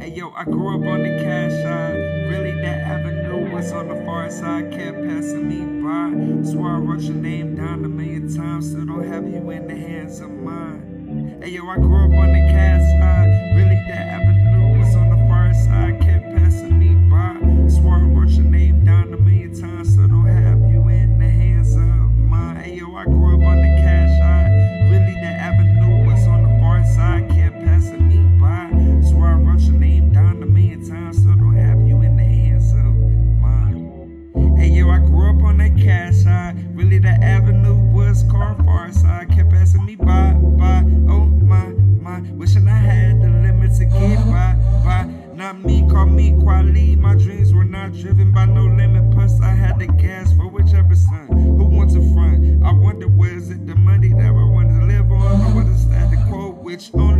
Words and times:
Hey 0.00 0.16
yo, 0.16 0.30
I 0.32 0.44
grew 0.44 0.74
up 0.74 0.86
on 0.86 1.02
the 1.02 1.22
cash 1.22 1.52
side. 1.62 1.94
Really, 2.30 2.52
that 2.62 2.80
avenue 2.80 3.52
was 3.54 3.72
on 3.72 3.88
the 3.88 3.96
far 4.04 4.30
side, 4.30 4.70
kept 4.72 4.96
passing 5.06 5.48
me 5.48 5.64
by. 5.82 6.50
Swore 6.50 6.70
I 6.70 6.78
wrote 6.78 7.02
your 7.02 7.16
name 7.16 7.54
down 7.56 7.84
a 7.84 7.88
million 7.88 8.34
times, 8.34 8.70
still 8.70 8.86
don't 8.86 9.06
have 9.06 9.28
you 9.28 9.50
in 9.50 9.66
the 9.66 9.76
hands 9.76 10.20
of 10.20 10.30
mine. 10.30 11.38
Hey 11.42 11.50
yo, 11.50 11.66
I 11.68 11.76
grew 11.76 12.04
up 12.04 12.18
on 12.18 12.32
the 12.32 12.52
cash 12.52 12.59
me, 46.20 46.42
quality. 46.42 46.96
My 46.96 47.14
dreams 47.14 47.52
were 47.52 47.64
not 47.64 47.92
driven 47.94 48.32
by 48.32 48.46
no 48.46 48.64
limit. 48.64 49.10
Plus, 49.12 49.40
I 49.40 49.50
had 49.50 49.78
the 49.78 49.86
gas 49.86 50.32
for 50.34 50.48
whichever 50.48 50.94
son. 50.94 51.26
Who 51.28 51.64
wants 51.64 51.94
a 51.94 52.02
front? 52.12 52.64
I 52.64 52.72
wonder, 52.72 53.08
where 53.08 53.34
is 53.36 53.50
it 53.50 53.66
the 53.66 53.74
money 53.74 54.08
that 54.08 54.26
I 54.26 54.30
wanted 54.30 54.80
to 54.80 54.86
live 54.86 55.10
on? 55.10 55.40
Or 55.40 55.62
was 55.62 55.66
it 55.68 55.78
static 55.86 56.18
quote, 56.28 56.56
which 56.56 56.90
only 56.94 57.19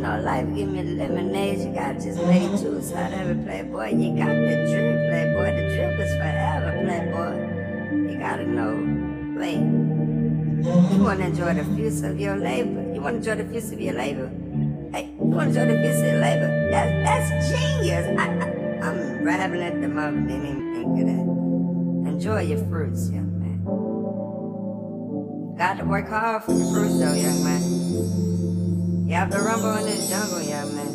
Know, 0.00 0.18
life 0.24 0.48
give 0.54 0.70
me 0.70 0.82
lemonade. 0.82 1.58
You 1.58 1.74
gotta 1.74 2.00
just 2.00 2.16
make 2.22 2.48
juice 2.58 2.90
out 2.92 3.12
of 3.12 3.30
it, 3.30 3.44
playboy. 3.44 3.90
You 3.90 4.16
got 4.16 4.32
the 4.32 4.56
drip, 4.64 4.96
playboy. 5.10 5.52
The 5.56 5.64
drip 5.76 6.00
is 6.00 6.12
forever, 6.16 6.72
playboy. 6.80 8.10
You 8.10 8.18
gotta 8.18 8.46
know, 8.46 8.80
wait. 9.38 9.60
You 9.60 11.04
wanna 11.04 11.26
enjoy 11.26 11.52
the 11.52 11.64
fruits 11.64 12.00
of 12.00 12.18
your 12.18 12.36
labor? 12.36 12.94
You 12.94 13.02
wanna 13.02 13.18
enjoy 13.18 13.34
the 13.34 13.44
fruits 13.44 13.72
of 13.72 13.80
your 13.80 13.92
labor? 13.92 14.30
Hey, 14.90 15.10
you 15.20 15.26
wanna 15.36 15.50
enjoy 15.50 15.66
the 15.66 15.74
fruits 15.74 15.98
of 15.98 16.06
your 16.06 16.20
labor? 16.20 16.70
That's, 16.70 17.28
that's 17.30 17.50
genius. 17.52 18.06
I, 18.18 18.24
I, 18.24 18.88
I'm 18.88 19.22
rapping 19.22 19.60
at 19.62 19.82
the 19.82 19.88
moment, 19.88 20.28
didn't 20.28 20.46
even 20.46 20.74
think 20.74 20.98
of 20.98 21.06
that. 21.12 21.26
Enjoy 22.10 22.40
your 22.40 22.64
fruits, 22.68 23.10
young 23.10 23.38
man. 23.38 23.60
Got 25.58 25.76
to 25.76 25.84
work 25.84 26.08
hard 26.08 26.44
for 26.44 26.54
the 26.54 26.64
fruits, 26.72 26.98
though, 26.98 27.12
young 27.12 27.44
man. 27.44 27.69
To 29.30 29.38
rumble 29.38 29.76
in 29.76 29.84
this 29.84 30.10
jungle, 30.10 30.42
yeah, 30.42 30.64
man. 30.64 30.89